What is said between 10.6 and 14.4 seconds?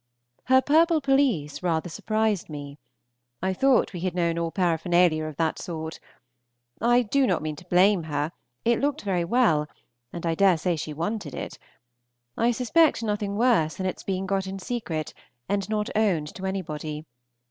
she wanted it. I suspect nothing worse than its being